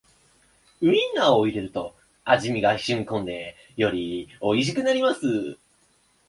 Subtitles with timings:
[0.81, 1.95] ウインナーを入れると
[2.25, 5.59] 味がしみこんでよりおいしくなります